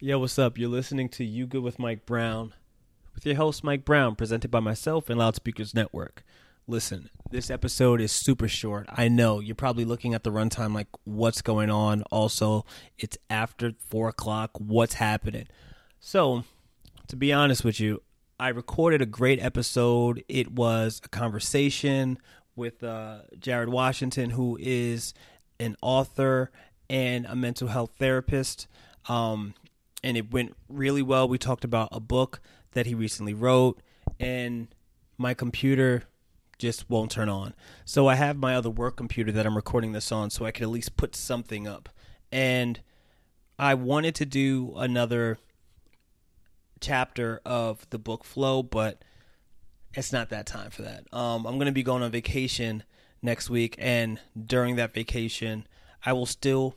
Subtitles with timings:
[0.00, 0.58] Yo, what's up?
[0.58, 2.52] You're listening to You Good with Mike Brown
[3.14, 6.24] with your host, Mike Brown, presented by myself and Loud Speakers Network.
[6.66, 8.86] Listen, this episode is super short.
[8.90, 12.02] I know you're probably looking at the runtime like, what's going on?
[12.10, 12.66] Also,
[12.98, 14.50] it's after four o'clock.
[14.58, 15.46] What's happening?
[16.00, 16.42] So,
[17.06, 18.02] to be honest with you,
[18.38, 20.24] I recorded a great episode.
[20.28, 22.18] It was a conversation
[22.56, 25.14] with uh, Jared Washington, who is
[25.60, 26.50] an author
[26.90, 28.66] and a mental health therapist.
[29.08, 29.54] Um,
[30.04, 31.26] and it went really well.
[31.26, 33.80] We talked about a book that he recently wrote,
[34.20, 34.68] and
[35.16, 36.02] my computer
[36.58, 37.54] just won't turn on.
[37.86, 40.62] So I have my other work computer that I'm recording this on so I could
[40.62, 41.88] at least put something up.
[42.30, 42.80] And
[43.58, 45.38] I wanted to do another
[46.80, 49.02] chapter of the book flow, but
[49.94, 51.06] it's not that time for that.
[51.14, 52.82] Um, I'm going to be going on vacation
[53.22, 55.66] next week, and during that vacation,
[56.04, 56.74] I will still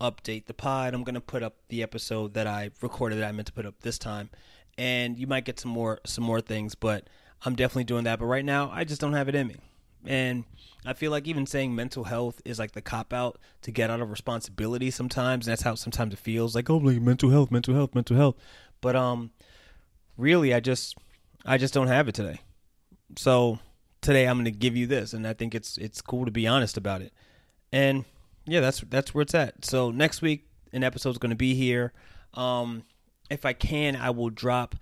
[0.00, 0.94] update the pod.
[0.94, 3.66] I'm going to put up the episode that I recorded that I meant to put
[3.66, 4.30] up this time,
[4.76, 7.08] and you might get some more some more things, but
[7.44, 8.18] I'm definitely doing that.
[8.18, 9.56] But right now, I just don't have it in me.
[10.04, 10.44] And
[10.84, 14.00] I feel like even saying mental health is like the cop out to get out
[14.00, 15.46] of responsibility sometimes.
[15.46, 18.36] And that's how sometimes it feels like, oh, like mental health, mental health, mental health.
[18.80, 19.32] But um,
[20.16, 20.96] really, I just
[21.44, 22.40] I just don't have it today.
[23.16, 23.58] So
[24.00, 26.46] today I'm going to give you this, and I think it's it's cool to be
[26.46, 27.12] honest about it.
[27.72, 28.04] And
[28.46, 29.64] yeah, that's that's where it's at.
[29.64, 31.92] So next week, an episode's going to be here.
[32.34, 32.84] Um,
[33.30, 34.76] if I can, I will drop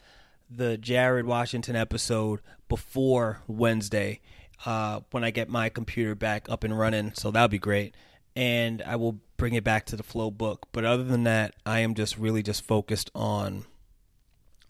[0.50, 4.20] the Jared Washington episode before Wednesday
[4.66, 7.12] uh, when I get my computer back up and running.
[7.14, 7.94] So that'll be great.
[8.36, 10.66] And I will bring it back to the flow book.
[10.72, 13.64] But other than that, I am just really just focused on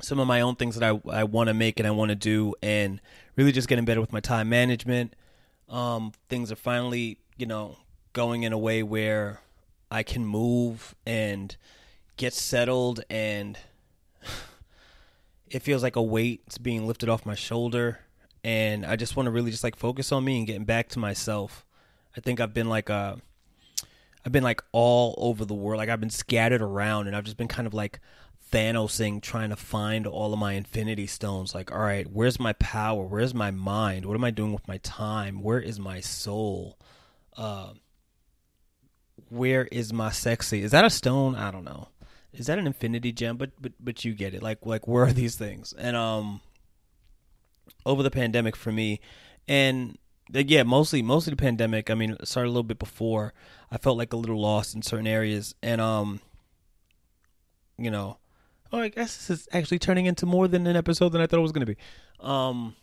[0.01, 2.17] some of my own things that I, I want to make and I want to
[2.17, 3.01] do and
[3.36, 5.14] really just getting better with my time management.
[5.69, 7.79] Um, things are finally, you know,
[8.15, 9.43] going in a way where
[9.91, 11.55] I can move and
[12.17, 13.59] get settled and
[15.51, 18.01] it feels like a weight's being lifted off my shoulder
[18.42, 20.98] and I just want to really just like focus on me and getting back to
[20.98, 21.67] myself.
[22.17, 23.17] I think I've been like uh
[24.25, 25.79] I've been like all over the world.
[25.79, 28.01] Like I've been scattered around and I've just been kind of like
[28.52, 31.55] Thanosing trying to find all of my infinity stones.
[31.55, 33.05] Like, all right, where's my power?
[33.05, 34.07] Where's my mind?
[34.07, 35.42] What am I doing with my time?
[35.42, 36.79] Where is my soul?
[37.36, 37.73] Uh,
[39.29, 40.63] where is my sexy?
[40.63, 41.35] Is that a stone?
[41.35, 41.89] I don't know
[42.36, 43.36] is that an infinity gem?
[43.36, 44.42] But but but you get it.
[44.42, 45.73] Like like where are these things?
[45.77, 46.41] And um,
[47.86, 49.01] over the pandemic for me,
[49.47, 49.98] and
[50.33, 51.91] yeah, mostly mostly the pandemic.
[51.91, 53.33] I mean, it started a little bit before.
[53.70, 56.20] I felt like a little lost in certain areas, and um,
[57.79, 58.19] you know,
[58.73, 61.39] oh, I guess this is actually turning into more than an episode than I thought
[61.39, 61.81] it was going to be.
[62.20, 62.75] Um,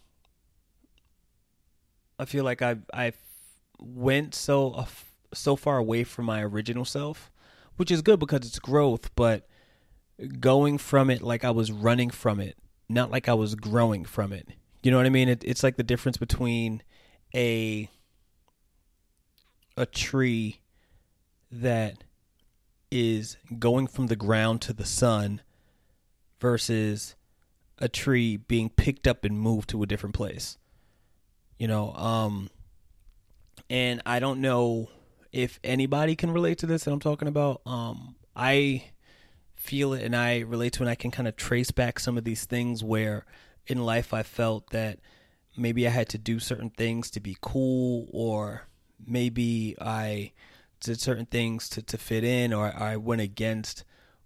[2.17, 3.13] I feel like I I
[3.79, 4.85] went so uh,
[5.33, 7.31] so far away from my original self
[7.81, 9.47] which is good because it's growth, but
[10.39, 12.55] going from it like I was running from it,
[12.87, 14.49] not like I was growing from it.
[14.83, 15.29] You know what I mean?
[15.29, 16.83] It, it's like the difference between
[17.33, 17.89] a
[19.75, 20.59] a tree
[21.51, 22.03] that
[22.91, 25.41] is going from the ground to the sun
[26.39, 27.15] versus
[27.79, 30.59] a tree being picked up and moved to a different place.
[31.57, 32.51] You know, um
[33.71, 34.89] and I don't know
[35.31, 38.85] if anybody can relate to this that I'm talking about, um, I
[39.55, 42.23] feel it and I relate to and I can kind of trace back some of
[42.23, 43.25] these things where
[43.67, 44.99] in life I felt that
[45.55, 48.63] maybe I had to do certain things to be cool or
[49.05, 50.31] maybe I
[50.79, 53.83] did certain things to, to fit in or I went against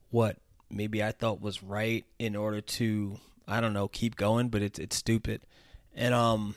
[0.09, 0.37] what
[0.69, 4.79] maybe I thought was right in order to I don't know keep going but it's
[4.79, 5.41] it's stupid.
[5.93, 6.55] And um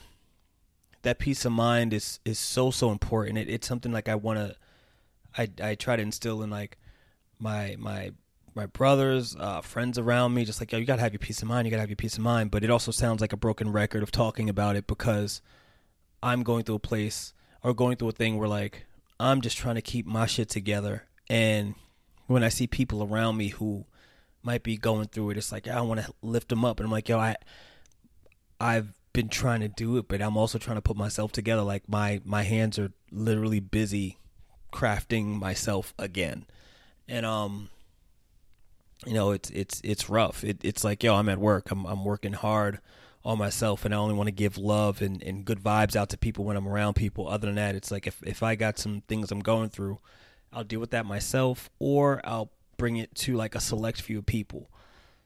[1.03, 3.39] that peace of mind is is so so important.
[3.39, 4.57] It, it's something like I want to,
[5.37, 6.79] I I try to instill in like
[7.39, 8.13] my my
[8.55, 11.49] my brothers, uh, friends around me, just like yo, you gotta have your peace of
[11.49, 11.67] mind.
[11.67, 12.51] You gotta have your peace of mind.
[12.51, 15.41] But it also sounds like a broken record of talking about it because
[16.23, 17.33] I'm going through a place
[17.63, 18.87] or going through a thing where like
[19.21, 21.05] I'm just trying to keep my shit together.
[21.31, 21.75] And
[22.27, 23.85] when I see people around me who
[24.43, 26.81] might be going through it, it's like I want to lift them up.
[26.81, 27.37] And I'm like, yo, I
[28.61, 31.63] I've been trying to do it, but I'm also trying to put myself together.
[31.63, 34.17] Like my my hands are literally busy
[34.73, 36.47] crafting myself again,
[37.09, 37.69] and um,
[39.05, 40.45] you know, it's it's it's rough.
[40.45, 41.73] It, it's like yo, I'm at work.
[41.73, 42.79] I'm I'm working hard
[43.25, 46.17] on myself, and I only want to give love and, and good vibes out to
[46.17, 47.27] people when I'm around people.
[47.27, 49.99] Other than that, it's like if if I got some things I'm going through,
[50.53, 54.71] I'll deal with that myself, or I'll bring it to like a select few people.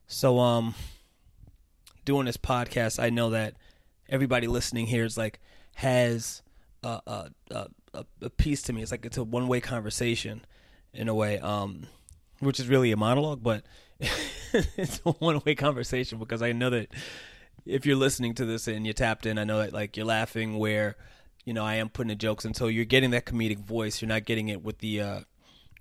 [0.07, 0.75] So um
[2.07, 3.57] doing this podcast, I know that
[4.13, 5.41] everybody listening here is like
[5.77, 6.43] has
[6.85, 7.31] a a,
[7.95, 8.83] a, a piece to me.
[8.83, 10.45] It's like it's a one way conversation
[10.93, 11.87] in a way, um,
[12.39, 13.65] which is really a monologue, but
[14.01, 16.89] it's a one way conversation because I know that
[17.65, 20.59] if you're listening to this and you're tapped in, I know that like you're laughing
[20.59, 20.97] where,
[21.45, 24.03] you know, I am putting the jokes and so you're getting that comedic voice.
[24.03, 25.21] You're not getting it with the uh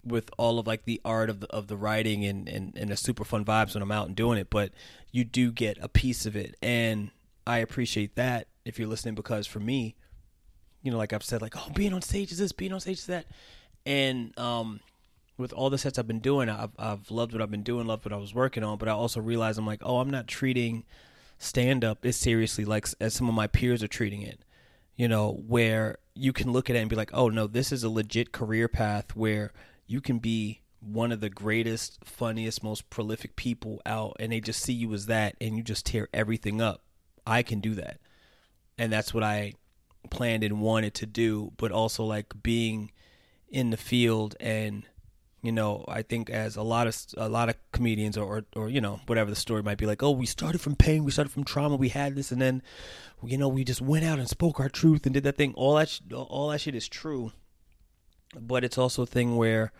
[0.03, 2.97] with all of like the art of the of the writing and, and, and the
[2.97, 4.71] super fun vibes when I'm out and doing it, but
[5.11, 7.11] you do get a piece of it and
[7.51, 9.95] I appreciate that if you're listening because for me,
[10.81, 12.99] you know, like I've said, like, oh being on stage is this, being on stage
[12.99, 13.25] is that.
[13.85, 14.79] And um
[15.37, 18.05] with all the sets I've been doing, I've I've loved what I've been doing, loved
[18.05, 20.85] what I was working on, but I also realize I'm like, oh, I'm not treating
[21.39, 24.45] stand up as seriously like as some of my peers are treating it.
[24.95, 27.83] You know, where you can look at it and be like, oh no, this is
[27.83, 29.51] a legit career path where
[29.87, 34.61] you can be one of the greatest, funniest, most prolific people out, and they just
[34.61, 36.81] see you as that, and you just tear everything up.
[37.25, 37.99] I can do that,
[38.77, 39.53] and that's what I
[40.09, 41.53] planned and wanted to do.
[41.57, 42.91] But also like being
[43.51, 44.83] in the field and
[45.43, 48.69] you know i think as a lot of a lot of comedians or, or, or
[48.69, 51.29] you know whatever the story might be like oh we started from pain we started
[51.31, 52.61] from trauma we had this and then
[53.23, 55.75] you know we just went out and spoke our truth and did that thing all
[55.75, 57.31] that sh- all that shit is true
[58.39, 59.73] but it's also a thing where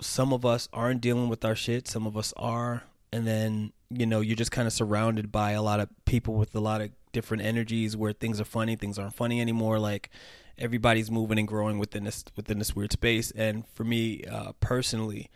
[0.00, 2.82] some of us aren't dealing with our shit some of us are
[3.14, 6.54] and then you know you're just kind of surrounded by a lot of people with
[6.54, 10.10] a lot of different energies where things are funny things aren't funny anymore like
[10.58, 13.30] everybody's moving and growing within this within this weird space.
[13.32, 15.30] And for me uh, personally,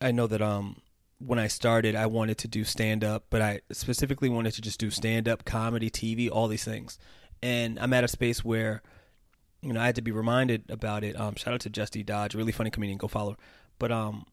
[0.00, 0.80] I know that um
[1.18, 4.80] when I started, I wanted to do stand up, but I specifically wanted to just
[4.80, 6.98] do stand up, comedy, TV, all these things.
[7.42, 8.82] And I'm at a space where,
[9.62, 11.18] you know, I had to be reminded about it.
[11.18, 13.32] Um, shout out to Justy Dodge, really funny comedian, go follow.
[13.32, 13.36] Her.
[13.78, 14.26] But um,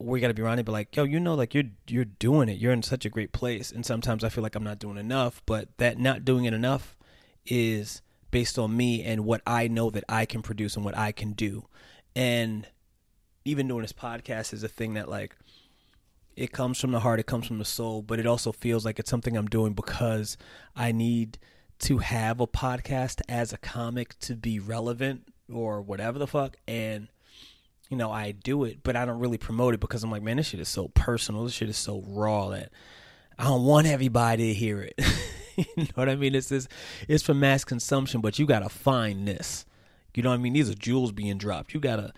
[0.00, 2.58] we got to be reminded, but like, yo, you know, like you're you're doing it.
[2.58, 5.42] You're in such a great place, and sometimes I feel like I'm not doing enough.
[5.44, 6.96] But that not doing it enough
[7.46, 11.12] is based on me and what I know that I can produce and what I
[11.12, 11.66] can do.
[12.16, 12.66] And
[13.44, 15.36] even doing this podcast is a thing that like
[16.36, 18.98] it comes from the heart, it comes from the soul, but it also feels like
[18.98, 20.38] it's something I'm doing because
[20.74, 21.38] I need
[21.80, 27.08] to have a podcast as a comic to be relevant or whatever the fuck and
[27.90, 30.36] you know, I do it, but I don't really promote it because I'm like, man,
[30.36, 31.44] this shit is so personal.
[31.44, 32.70] This shit is so raw that
[33.36, 34.94] I don't want everybody to hear it.
[35.56, 36.36] you know what I mean?
[36.36, 36.68] It's this,
[37.08, 39.66] it's for mass consumption, but you gotta find this.
[40.14, 40.52] You know what I mean?
[40.52, 41.74] These are jewels being dropped.
[41.74, 42.12] You gotta,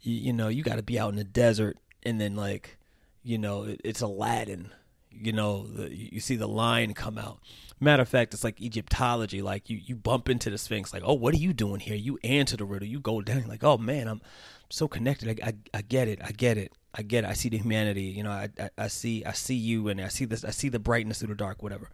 [0.00, 2.76] you, you know, you gotta be out in the desert, and then like,
[3.22, 4.72] you know, it, it's Aladdin.
[5.12, 7.38] You know, the, you see the lion come out.
[7.82, 9.42] Matter of fact, it's like Egyptology.
[9.42, 10.92] Like you, you bump into the Sphinx.
[10.92, 11.96] Like, oh, what are you doing here?
[11.96, 12.86] You answer the riddle.
[12.86, 13.48] You go down.
[13.48, 14.22] Like, oh man, I'm
[14.70, 15.40] so connected.
[15.42, 16.20] I, I, I get it.
[16.22, 16.72] I get it.
[16.94, 17.30] I get it.
[17.30, 18.04] I see the humanity.
[18.04, 20.44] You know, I, I, I see, I see you, and I see this.
[20.44, 21.60] I see the brightness through the dark.
[21.60, 21.90] Whatever.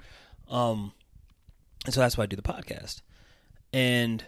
[0.50, 0.92] Um,
[1.86, 3.00] and so that's why I do the podcast.
[3.72, 4.26] And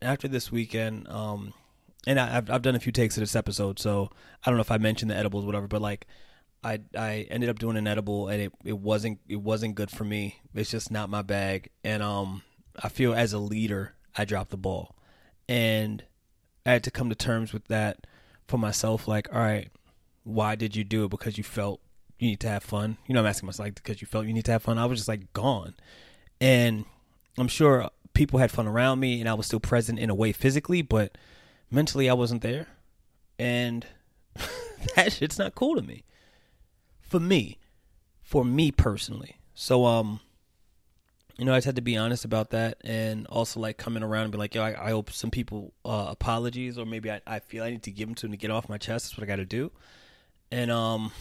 [0.00, 1.52] after this weekend, um,
[2.06, 4.08] and I, have I've done a few takes of this episode, so
[4.46, 5.68] I don't know if I mentioned the edibles, whatever.
[5.68, 6.06] But like,
[6.62, 10.04] I I ended up doing an edible, and it, it wasn't it wasn't good for
[10.04, 10.40] me.
[10.54, 12.42] It's just not my bag, and um,
[12.82, 14.96] I feel as a leader, I dropped the ball,
[15.48, 16.04] and
[16.66, 18.06] I had to come to terms with that
[18.46, 19.06] for myself.
[19.06, 19.70] Like, all right,
[20.24, 21.10] why did you do it?
[21.10, 21.80] Because you felt
[22.18, 22.98] you need to have fun.
[23.06, 24.78] You know, I'm asking myself like because you felt you need to have fun.
[24.78, 25.74] I was just like gone,
[26.40, 26.84] and
[27.38, 30.32] I'm sure people had fun around me, and I was still present in a way
[30.32, 31.16] physically, but
[31.70, 32.66] mentally I wasn't there,
[33.38, 33.86] and
[34.96, 36.02] that shit's not cool to me.
[37.08, 37.58] For me,
[38.22, 39.36] for me personally.
[39.54, 40.20] So um,
[41.38, 44.24] you know, I just had to be honest about that, and also like coming around
[44.24, 47.38] and be like, yo, I, I owe some people uh, apologies, or maybe I, I
[47.38, 49.06] feel I need to give them to them to get off my chest.
[49.06, 49.72] That's what I got to do,
[50.52, 51.12] and um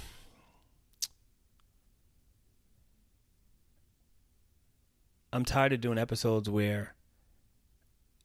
[5.32, 6.94] I'm tired of doing episodes where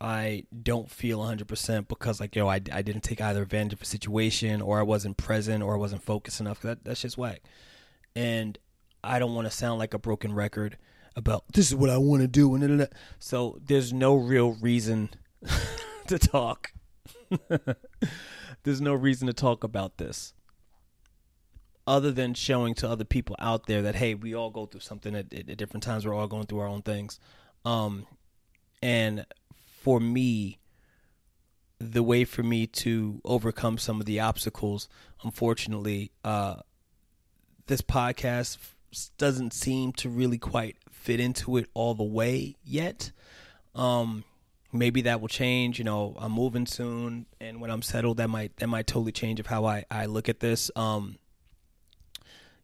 [0.03, 3.85] I don't feel 100% because, like, yo, I, I didn't take either advantage of a
[3.85, 6.61] situation or I wasn't present or I wasn't focused enough.
[6.63, 7.43] That, that's just whack.
[8.17, 8.59] And
[9.05, 10.77] I don't want to sound like a broken record
[11.15, 12.53] about this is what I want to do.
[12.57, 12.89] And
[13.21, 15.11] so there's no real reason
[16.09, 16.73] to talk.
[18.65, 20.35] there's no reason to talk about this
[21.87, 25.15] other than showing to other people out there that hey, we all go through something
[25.15, 26.05] at, at different times.
[26.05, 27.21] We're all going through our own things.
[27.65, 28.07] Um,
[28.83, 29.25] and
[29.83, 30.61] for me,
[31.81, 34.89] the way for me to overcome some of the obstacles,
[35.25, 36.55] unfortunately, uh,
[37.67, 38.59] this podcast
[39.19, 43.11] doesn't seem to really quite fit into it all the way yet.
[43.75, 44.23] Um,
[44.73, 45.81] maybe that will change.
[45.81, 49.41] You know, I'm moving soon, and when I'm settled, that might that might totally change
[49.41, 50.71] of how I I look at this.
[50.77, 51.19] Um,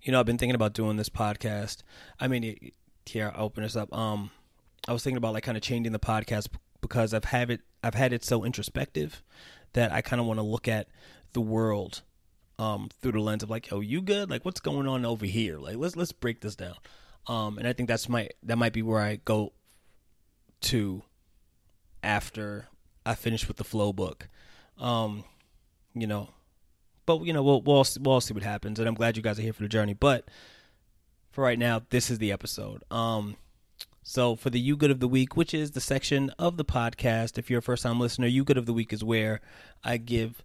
[0.02, 1.78] you know, I've been thinking about doing this podcast.
[2.20, 2.70] I mean,
[3.06, 3.92] here I'll open this up.
[3.92, 4.30] Um,
[4.86, 6.46] I was thinking about like kind of changing the podcast
[6.80, 9.22] because I've had it, I've had it so introspective
[9.72, 10.88] that I kind of want to look at
[11.32, 12.02] the world
[12.58, 14.30] um, through the lens of like, oh, you good?
[14.30, 15.58] Like, what's going on over here?
[15.58, 16.76] Like, let's let's break this down."
[17.26, 19.52] Um, and I think that's my that might be where I go
[20.62, 21.02] to
[22.02, 22.68] after
[23.04, 24.28] I finish with the flow book.
[24.78, 25.24] Um,
[25.94, 26.30] you know,
[27.06, 29.42] but you know we'll we'll we'll see what happens, and I'm glad you guys are
[29.42, 29.94] here for the journey.
[29.94, 30.28] But
[31.30, 32.82] for right now, this is the episode.
[32.90, 33.36] Um,
[34.08, 37.36] so for the You Good of the Week, which is the section of the podcast,
[37.36, 39.42] if you're a first time listener, You Good of the Week is where
[39.84, 40.42] I give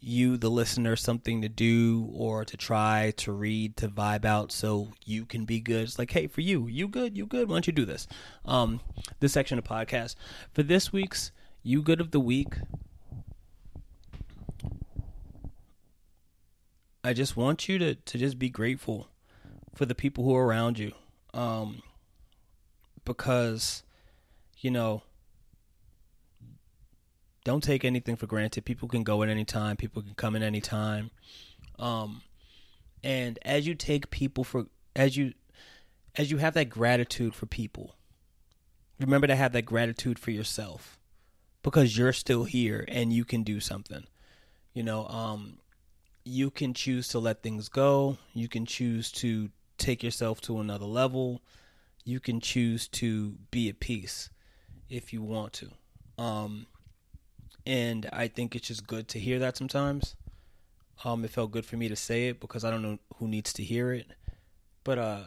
[0.00, 4.88] you, the listener, something to do or to try, to read, to vibe out so
[5.04, 5.82] you can be good.
[5.82, 8.08] It's like, hey, for you, you good, you good, why don't you do this?
[8.46, 8.80] Um,
[9.20, 10.14] this section of podcast.
[10.54, 12.54] For this week's You Good of the Week,
[17.04, 19.08] I just want you to, to just be grateful
[19.74, 20.92] for the people who are around you.
[21.34, 21.82] Um,
[23.04, 23.82] because,
[24.58, 25.02] you know,
[27.44, 28.64] don't take anything for granted.
[28.64, 29.76] People can go at any time.
[29.76, 31.10] People can come at any time.
[31.78, 32.22] Um,
[33.02, 35.32] and as you take people for as you
[36.14, 37.96] as you have that gratitude for people,
[39.00, 40.98] remember to have that gratitude for yourself
[41.62, 44.04] because you're still here and you can do something.
[44.74, 45.58] You know, um,
[46.24, 48.18] you can choose to let things go.
[48.34, 51.40] You can choose to take yourself to another level
[52.04, 54.30] you can choose to be at peace
[54.88, 55.70] if you want to.
[56.18, 56.66] Um,
[57.66, 60.16] and I think it's just good to hear that sometimes.
[61.04, 63.52] Um, it felt good for me to say it because I don't know who needs
[63.54, 64.06] to hear it.
[64.84, 65.24] But uh,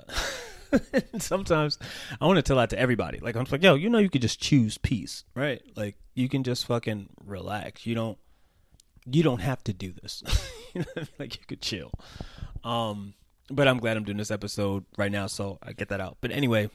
[1.17, 1.79] sometimes
[2.19, 3.19] I want to tell that to everybody.
[3.19, 5.61] Like I'm like, yo, you know, you could just choose peace, right?
[5.75, 7.85] Like you can just fucking relax.
[7.85, 8.17] You don't,
[9.05, 10.23] you don't have to do this.
[11.19, 11.91] like you could chill.
[12.63, 13.13] Um,
[13.49, 16.17] but I'm glad I'm doing this episode right now, so I get that out.
[16.21, 16.69] But anyway,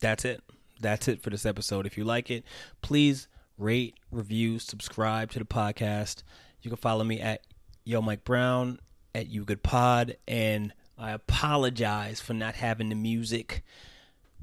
[0.00, 0.42] that's it.
[0.80, 1.86] That's it for this episode.
[1.86, 2.44] If you like it,
[2.80, 6.22] please rate, review, subscribe to the podcast.
[6.60, 7.42] You can follow me at
[7.84, 8.80] Yo Mike Brown
[9.14, 13.62] at You Good Pod, and I apologize for not having the music.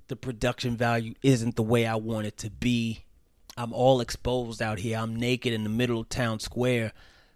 [0.08, 3.04] The production value isn't the way I want it to be.
[3.58, 4.98] I'm all exposed out here.
[4.98, 6.94] I'm naked in the middle of town square.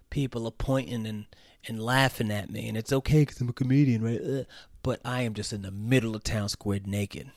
[0.09, 1.25] People are pointing and
[1.67, 4.21] and laughing at me, and it's okay because I'm a comedian, right?
[4.21, 4.43] Uh,
[4.81, 7.31] but I am just in the middle of town square naked.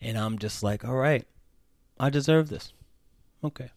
[0.00, 1.26] And I'm just like, all right,
[2.00, 2.72] I deserve this.
[3.44, 3.70] Okay.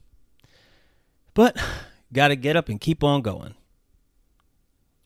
[1.34, 1.58] But
[2.14, 3.56] got to get up and keep on going.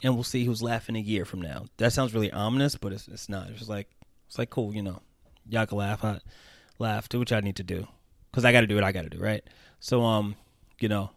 [0.01, 1.65] And we'll see who's laughing a year from now.
[1.77, 3.50] That sounds really ominous, but it's, it's not.
[3.50, 3.89] It's like,
[4.27, 5.01] it's like, cool, you know.
[5.50, 6.05] Y'all can laugh.
[6.05, 6.19] I,
[6.77, 7.10] laugh.
[7.10, 7.86] Do what y'all need to do.
[8.31, 9.43] Because I got to do what I got to do, right?
[9.81, 10.36] So, um,
[10.79, 11.10] you know,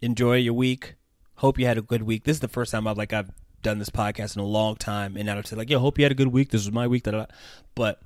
[0.00, 0.94] enjoy your week
[1.36, 2.24] Hope you had a good week.
[2.24, 3.30] This is the first time I've like I've
[3.62, 6.12] done this podcast in a long time, and I'd say like, "Yo, hope you had
[6.12, 6.50] a good week.
[6.50, 7.06] This was my week."
[7.74, 8.00] But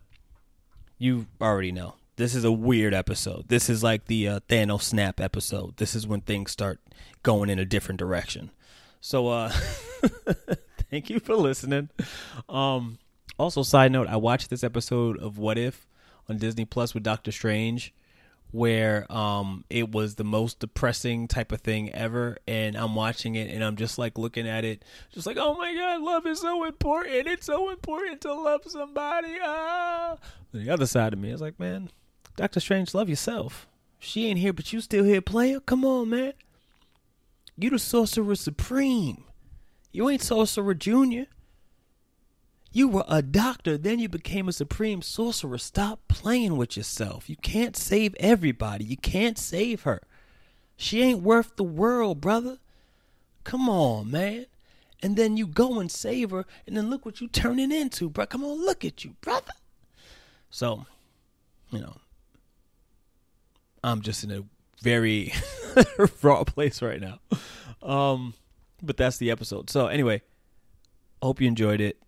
[0.99, 3.49] you already know this is a weird episode.
[3.49, 5.77] This is like the uh, Thanos snap episode.
[5.77, 6.81] This is when things start
[7.23, 8.51] going in a different direction.
[9.01, 9.51] So, uh,
[10.91, 11.91] thank you for listening.
[12.49, 12.99] Um,
[13.39, 15.87] also, side note, I watched this episode of What If
[16.29, 17.95] on Disney Plus with Doctor Strange
[18.51, 23.51] where um it was the most depressing type of thing ever and I'm watching it
[23.51, 26.65] and I'm just like looking at it just like oh my god love is so
[26.65, 27.27] important.
[27.27, 29.37] It's so important to love somebody.
[29.43, 30.17] Ah.
[30.53, 31.91] The other side of me is like man
[32.37, 33.67] Doctor Strange love yourself.
[33.99, 35.61] She ain't here but you still here player?
[35.61, 36.33] Come on man.
[37.57, 39.25] You the sorcerer supreme.
[39.93, 41.27] You ain't sorcerer junior
[42.79, 45.59] you were a doctor, then you became a supreme sorcerer.
[45.59, 47.29] Stop playing with yourself.
[47.29, 48.85] You can't save everybody.
[48.85, 50.01] You can't save her.
[50.77, 52.59] She ain't worth the world, brother.
[53.43, 54.47] Come on, man.
[55.03, 58.27] And then you go and save her, and then look what you turning into, bro.
[58.27, 59.53] Come on, look at you, brother.
[60.49, 60.87] So,
[61.71, 61.97] you know,
[63.83, 64.45] I'm just in a
[64.83, 65.33] very
[66.23, 67.19] raw place right now.
[67.83, 68.35] Um,
[68.81, 69.69] but that's the episode.
[69.69, 70.23] So anyway,
[71.21, 72.01] hope you enjoyed it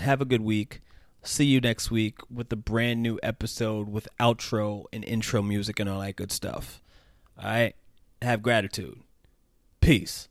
[0.00, 0.80] have a good week.
[1.22, 5.88] See you next week with a brand new episode with outro and intro music and
[5.88, 6.80] all that good stuff.
[7.38, 7.74] All right.
[8.22, 9.00] Have gratitude.
[9.80, 10.28] Peace.